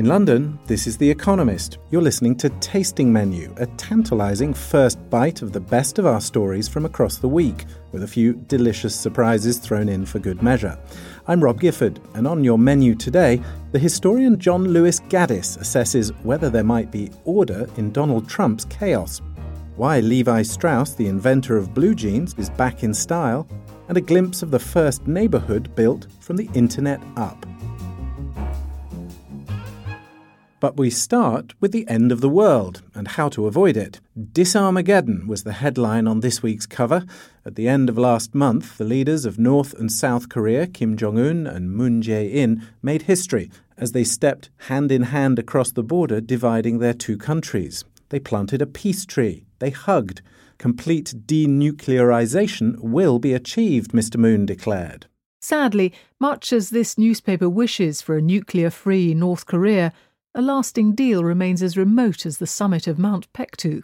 [0.00, 1.76] In London, this is The Economist.
[1.90, 6.68] You're listening to Tasting Menu, a tantalizing first bite of the best of our stories
[6.68, 10.78] from across the week, with a few delicious surprises thrown in for good measure.
[11.26, 16.48] I'm Rob Gifford, and on your menu today, the historian John Lewis Gaddis assesses whether
[16.48, 19.20] there might be order in Donald Trump's chaos,
[19.76, 23.46] why Levi Strauss, the inventor of blue jeans, is back in style,
[23.88, 27.44] and a glimpse of the first neighborhood built from the internet up.
[30.60, 33.98] But we start with the end of the world and how to avoid it.
[34.16, 37.06] Disarmageddon was the headline on this week's cover.
[37.46, 41.18] At the end of last month, the leaders of North and South Korea, Kim Jong
[41.18, 45.82] un and Moon Jae in, made history as they stepped hand in hand across the
[45.82, 47.82] border dividing their two countries.
[48.10, 49.46] They planted a peace tree.
[49.60, 50.20] They hugged.
[50.58, 54.18] Complete denuclearization will be achieved, Mr.
[54.18, 55.06] Moon declared.
[55.40, 59.90] Sadly, much as this newspaper wishes for a nuclear free North Korea,
[60.34, 63.82] a lasting deal remains as remote as the summit of Mount Paektu.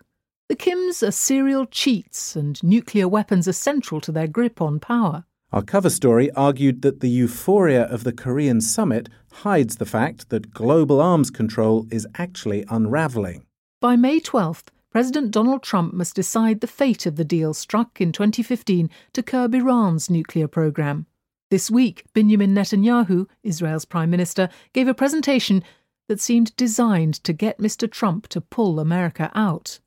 [0.48, 5.24] The Kims are serial cheats, and nuclear weapons are central to their grip on power.
[5.52, 10.52] Our cover story argued that the euphoria of the Korean summit hides the fact that
[10.52, 13.44] global arms control is actually unravelling.
[13.80, 18.12] By May 12th, President Donald Trump must decide the fate of the deal struck in
[18.12, 21.06] 2015 to curb Iran's nuclear program.
[21.48, 25.62] This week, Benjamin Netanyahu, Israel's prime minister, gave a presentation
[26.08, 27.90] that seemed designed to get Mr.
[27.90, 29.80] Trump to pull America out.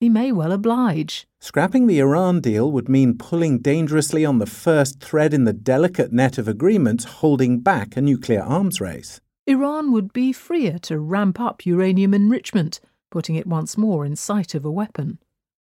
[0.00, 1.26] He may well oblige.
[1.40, 6.12] Scrapping the Iran deal would mean pulling dangerously on the first thread in the delicate
[6.12, 9.20] net of agreements holding back a nuclear arms race.
[9.46, 12.80] Iran would be freer to ramp up uranium enrichment,
[13.10, 15.18] putting it once more in sight of a weapon.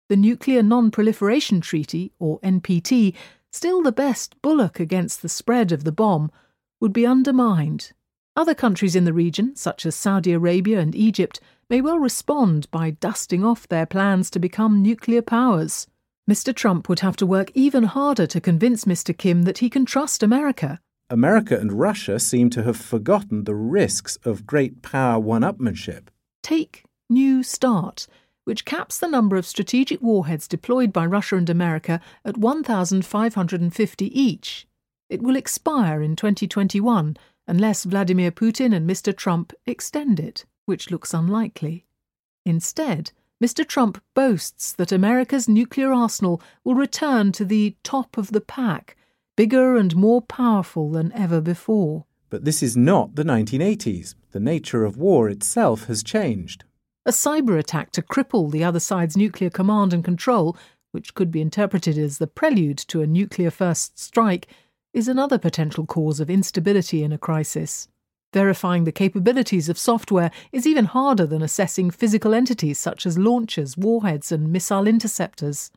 [0.10, 3.16] The Nuclear Non Proliferation Treaty, or NPT,
[3.52, 6.32] still the best bulwark against the spread of the bomb,
[6.80, 7.94] would be undermined
[8.40, 12.90] other countries in the region, such as Saudi Arabia and Egypt, may well respond by
[12.90, 15.88] dusting off their plans to become nuclear powers.
[16.28, 16.56] Mr.
[16.56, 19.16] Trump would have to work even harder to convince Mr.
[19.16, 20.80] Kim that he can trust America.
[21.10, 26.08] America and Russia seem to have forgotten the risks of great power one upmanship.
[26.42, 28.08] Take New START,
[28.46, 34.66] which caps the number of strategic warheads deployed by Russia and America at 1,550 each.
[35.10, 37.18] It will expire in 2021
[37.50, 39.14] unless Vladimir Putin and Mr.
[39.14, 41.88] Trump extend it, which looks unlikely.
[42.46, 43.12] Instead,
[43.44, 43.68] Mr.
[43.68, 48.96] Trump boasts that America's nuclear arsenal will return to the top of the pack,
[49.36, 52.06] bigger and more powerful than ever before.
[52.30, 54.14] But this is not the 1980s.
[54.32, 56.66] The nature of war itself has changed.
[57.04, 60.56] A cyber attack to cripple the other side's nuclear command and control,
[60.92, 64.48] which could be interpreted as the prelude to a nuclear first strike,
[64.94, 67.88] is another potential cause of instability in a crisis.
[68.34, 73.78] Verifying the capabilities of software is even harder than assessing physical entities such as launchers,
[73.78, 75.72] warheads, and missile interceptors.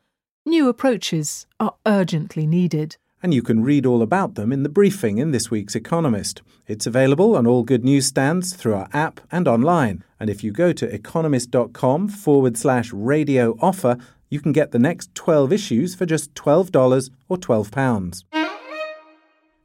[0.44, 2.96] New approaches are urgently needed.
[3.22, 6.42] And you can read all about them in the briefing in this week's Economist.
[6.66, 10.02] It's available on all good newsstands through our app and online.
[10.18, 13.96] And if you go to economist.com forward slash radio offer,
[14.28, 18.24] you can get the next 12 issues for just $12 or £12.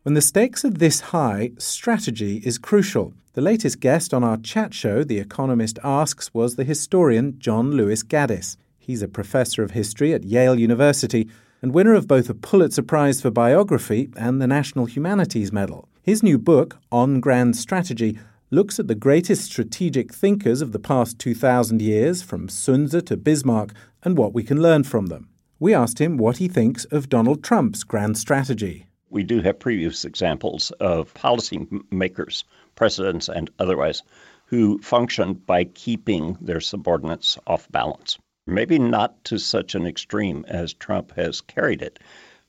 [0.08, 3.14] When the stakes are this high, strategy is crucial.
[3.34, 8.04] The latest guest on our chat show, The Economist Asks, was the historian John Lewis
[8.04, 8.56] Gaddis.
[8.80, 11.28] He's a professor of history at Yale University
[11.62, 15.90] and winner of both a Pulitzer Prize for Biography and the National Humanities Medal.
[16.02, 18.18] His new book, On Grand Strategy,
[18.50, 23.18] looks at the greatest strategic thinkers of the past 2,000 years, from Sun Tzu to
[23.18, 25.28] Bismarck, and what we can learn from them.
[25.60, 30.04] We asked him what he thinks of Donald Trump's grand strategy we do have previous
[30.04, 32.44] examples of policymakers,
[32.76, 34.04] presidents and otherwise,
[34.46, 38.18] who functioned by keeping their subordinates off balance.
[38.46, 42.00] Maybe not to such an extreme as Trump has carried it.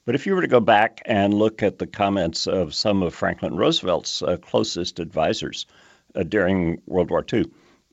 [0.04, 3.14] But if you were to go back and look at the comments of some of
[3.14, 5.66] Franklin Roosevelt's uh, closest advisors
[6.14, 7.44] uh, during World War II,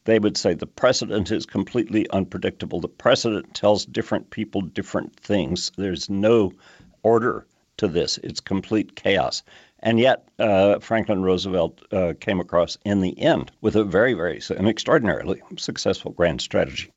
[0.05, 2.79] they would say the president is completely unpredictable.
[2.79, 5.71] The president tells different people different things.
[5.77, 6.51] There's no
[7.03, 7.45] order
[7.77, 9.43] to this, it's complete chaos.
[9.79, 14.41] And yet, uh, Franklin Roosevelt uh, came across in the end with a very, very,
[14.49, 16.91] an extraordinarily successful grand strategy.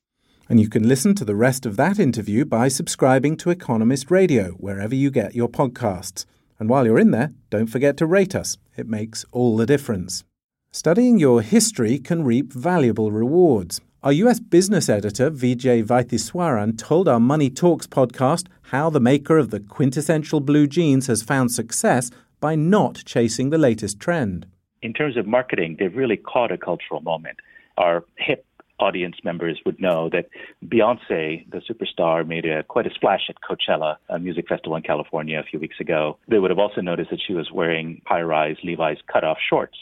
[0.48, 4.52] And you can listen to the rest of that interview by subscribing to Economist Radio,
[4.52, 6.24] wherever you get your podcasts.
[6.58, 8.56] And while you're in there, don't forget to rate us.
[8.76, 10.24] It makes all the difference.
[10.72, 13.80] Studying your history can reap valuable rewards.
[14.00, 19.50] Our US business editor, Vijay Vaitheeswaran, told our Money Talks podcast how the maker of
[19.50, 24.46] the quintessential blue jeans has found success by not chasing the latest trend.
[24.82, 27.40] In terms of marketing, they've really caught a cultural moment.
[27.76, 28.46] Our hip
[28.78, 30.28] audience members would know that
[30.64, 35.40] Beyonce, the superstar, made a, quite a splash at Coachella, a music festival in California
[35.40, 36.18] a few weeks ago.
[36.28, 39.76] They would have also noticed that she was wearing high rise Levi's cutoff shorts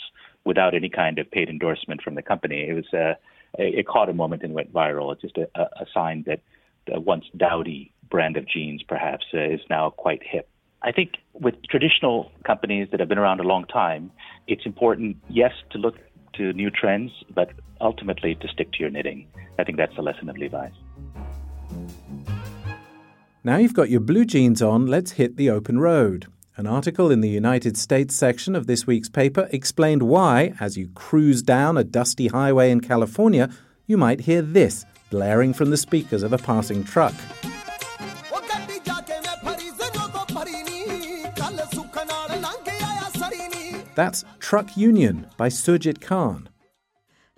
[0.47, 2.67] without any kind of paid endorsement from the company.
[2.67, 3.15] It was a, uh,
[3.59, 5.13] it caught a moment and went viral.
[5.13, 6.41] It's just a, a sign that
[6.87, 10.49] the once dowdy brand of jeans perhaps uh, is now quite hip.
[10.83, 14.11] I think with traditional companies that have been around a long time,
[14.47, 15.97] it's important, yes, to look
[16.35, 17.51] to new trends, but
[17.81, 19.27] ultimately to stick to your knitting.
[19.59, 20.73] I think that's the lesson of Levi's.
[23.43, 26.27] Now you've got your blue jeans on, let's hit the open road.
[26.59, 30.89] An article in the United States section of this week's paper explained why, as you
[30.95, 33.51] cruise down a dusty highway in California,
[33.85, 37.13] you might hear this blaring from the speakers of a passing truck.
[43.95, 46.49] That's Truck Union by Surjit Khan.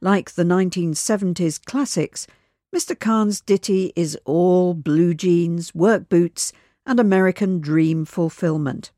[0.00, 2.28] Like the 1970s classics,
[2.72, 2.96] Mr.
[2.96, 6.52] Khan's ditty is all blue jeans, work boots,
[6.86, 8.92] and American dream fulfillment.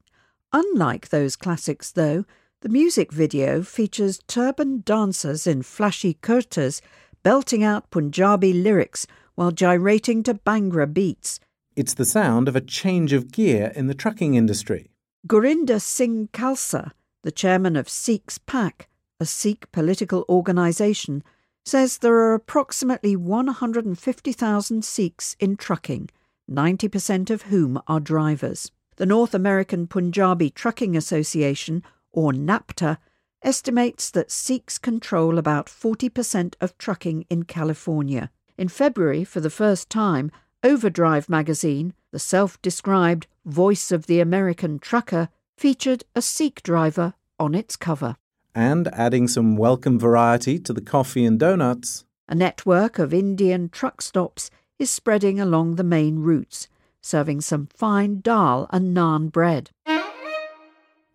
[0.52, 2.24] Unlike those classics, though,
[2.62, 6.80] the music video features turban dancers in flashy kurtas
[7.22, 11.40] belting out Punjabi lyrics while gyrating to Bhangra beats.
[11.76, 14.90] It's the sound of a change of gear in the trucking industry.
[15.26, 16.92] Gurinder Singh Khalsa
[17.22, 18.88] the chairman of Sikhs PAC,
[19.18, 21.22] a Sikh political organisation,
[21.64, 26.08] says there are approximately 150,000 Sikhs in trucking,
[26.50, 28.72] 90% of whom are drivers.
[28.96, 31.82] The North American Punjabi Trucking Association,
[32.12, 32.98] or NAPTA,
[33.42, 38.30] estimates that Sikhs control about 40% of trucking in California.
[38.58, 40.30] In February, for the first time,
[40.62, 47.54] Overdrive magazine, the self described voice of the American trucker, featured a Sikh driver on
[47.54, 48.16] its cover.
[48.54, 52.04] And adding some welcome variety to the coffee and donuts.
[52.28, 56.68] A network of Indian truck stops is spreading along the main routes,
[57.00, 59.70] serving some fine dal and naan bread.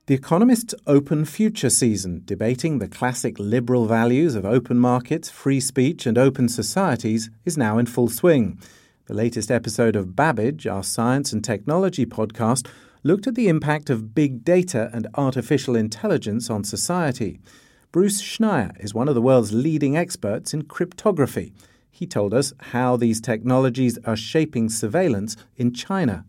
[0.08, 6.06] The Economist's Open Future season, debating the classic liberal values of open markets, free speech,
[6.06, 8.60] and open societies, is now in full swing.
[9.08, 12.68] The latest episode of Babbage, our science and technology podcast,
[13.02, 17.40] looked at the impact of big data and artificial intelligence on society.
[17.92, 21.54] Bruce Schneier is one of the world's leading experts in cryptography.
[21.96, 26.26] He told us how these technologies are shaping surveillance in China.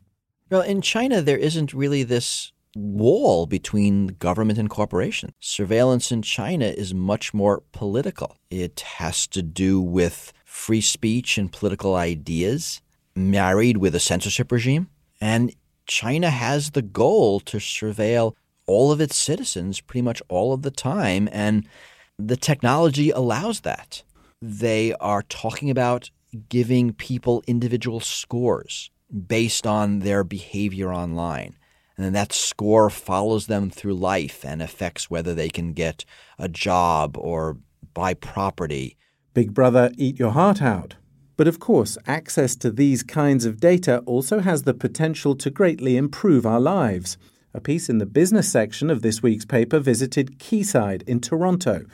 [0.48, 5.32] Well, in China, there isn't really this wall between government and corporation.
[5.40, 8.36] Surveillance in China is much more political.
[8.48, 12.80] It has to do with free speech and political ideas
[13.16, 14.86] married with a censorship regime.
[15.20, 15.52] And
[15.86, 18.34] China has the goal to surveil
[18.68, 21.66] all of its citizens pretty much all of the time, and
[22.20, 24.04] the technology allows that.
[24.42, 26.10] They are talking about
[26.48, 28.90] giving people individual scores
[29.26, 31.56] based on their behavior online.
[31.96, 36.04] And then that score follows them through life and affects whether they can get
[36.38, 37.56] a job or
[37.94, 38.98] buy property.
[39.32, 40.96] Big Brother, eat your heart out.
[41.38, 45.96] But of course, access to these kinds of data also has the potential to greatly
[45.96, 47.16] improve our lives.
[47.54, 51.84] A piece in the business section of this week's paper visited Quayside in Toronto.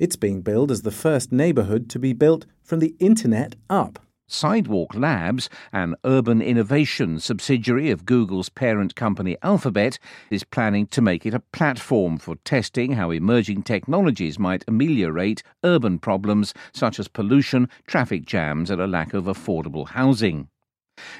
[0.00, 3.98] It's being billed as the first neighbourhood to be built from the internet up.
[4.26, 9.98] Sidewalk Labs, an urban innovation subsidiary of Google's parent company Alphabet,
[10.30, 15.98] is planning to make it a platform for testing how emerging technologies might ameliorate urban
[15.98, 20.48] problems such as pollution, traffic jams, and a lack of affordable housing.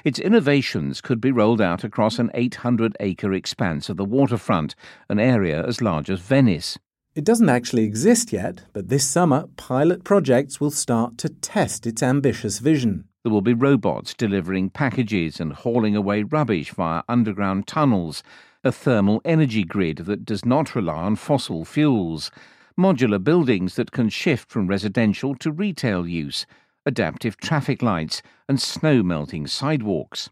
[0.03, 4.73] Its innovations could be rolled out across an 800 acre expanse of the waterfront,
[5.07, 6.79] an area as large as Venice.
[7.13, 12.01] It doesn't actually exist yet, but this summer, pilot projects will start to test its
[12.01, 13.03] ambitious vision.
[13.23, 18.23] There will be robots delivering packages and hauling away rubbish via underground tunnels,
[18.63, 22.31] a thermal energy grid that does not rely on fossil fuels,
[22.79, 26.45] modular buildings that can shift from residential to retail use,
[26.85, 30.29] adaptive traffic lights, and snow melting sidewalks.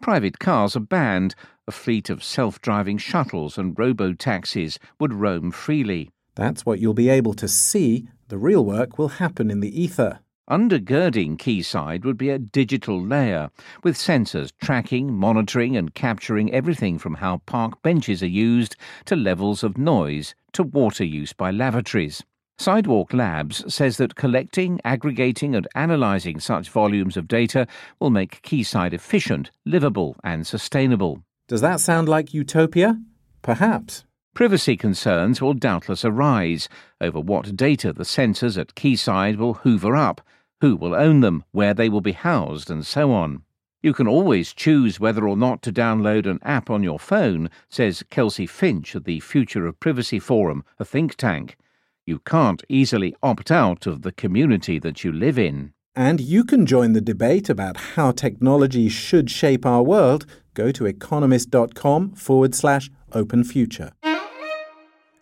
[0.00, 1.34] Private cars are banned.
[1.66, 6.10] A fleet of self driving shuttles and robo taxis would roam freely.
[6.34, 8.08] That's what you'll be able to see.
[8.28, 10.20] The real work will happen in the ether.
[10.50, 13.50] Undergirding Quayside would be a digital layer,
[13.84, 19.62] with sensors tracking, monitoring, and capturing everything from how park benches are used to levels
[19.62, 22.24] of noise to water use by lavatories.
[22.58, 27.66] Sidewalk Labs says that collecting, aggregating, and analysing such volumes of data
[27.98, 31.22] will make Quayside efficient, livable, and sustainable.
[31.48, 33.00] Does that sound like utopia?
[33.42, 34.04] Perhaps.
[34.34, 36.68] Privacy concerns will doubtless arise
[37.00, 40.20] over what data the sensors at Quayside will hoover up,
[40.60, 43.42] who will own them, where they will be housed, and so on.
[43.82, 48.04] You can always choose whether or not to download an app on your phone, says
[48.10, 51.56] Kelsey Finch at the Future of Privacy Forum, a think tank.
[52.04, 55.72] You can't easily opt out of the community that you live in.
[55.94, 60.26] And you can join the debate about how technology should shape our world.
[60.54, 63.92] Go to economist.com forward slash open future.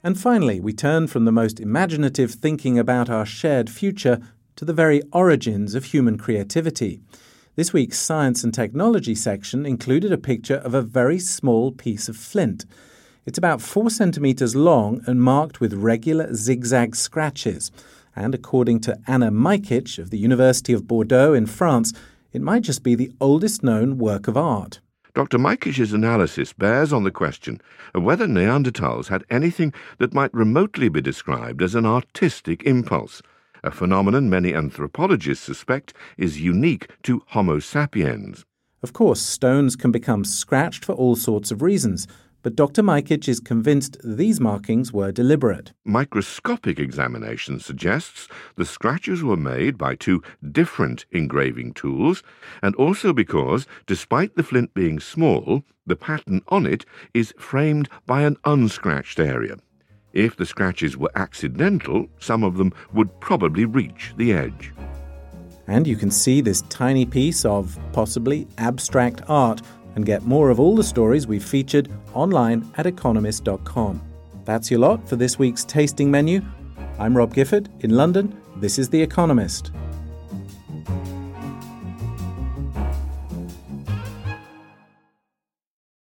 [0.03, 4.19] And finally, we turn from the most imaginative thinking about our shared future
[4.57, 7.01] to the very origins of human creativity.
[7.57, 12.17] This week's Science and Technology section included a picture of a very small piece of
[12.17, 12.65] flint.
[13.31, 17.71] It's about four centimetres long and marked with regular zigzag scratches.
[18.17, 21.93] And according to Anna Majkic of the University of Bordeaux in France,
[22.33, 24.81] it might just be the oldest known work of art.
[25.15, 25.39] Dr.
[25.39, 27.61] Majkic's analysis bears on the question
[27.95, 33.23] of whether Neanderthals had anything that might remotely be described as an artistic impulse
[33.63, 38.45] a phenomenon many anthropologists suspect is unique to Homo sapiens.
[38.83, 42.09] Of course, stones can become scratched for all sorts of reasons,
[42.43, 42.83] but Dr.
[42.83, 45.73] Majkic is convinced these markings were deliberate.
[45.85, 52.23] Microscopic examination suggests the scratches were made by two different engraving tools,
[52.63, 58.23] and also because, despite the flint being small, the pattern on it is framed by
[58.23, 59.57] an unscratched area.
[60.13, 64.73] If the scratches were accidental, some of them would probably reach the edge.
[65.67, 69.63] And you can see this tiny piece of possibly abstract art
[69.95, 74.03] and get more of all the stories we've featured online at economist.com.
[74.45, 76.43] That's your lot for this week's tasting menu.
[76.99, 78.37] I'm Rob Gifford in London.
[78.57, 79.73] This is The Economist.